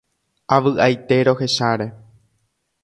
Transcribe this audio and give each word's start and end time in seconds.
Avy'aite 0.55 1.21
rohecháre. 1.27 1.87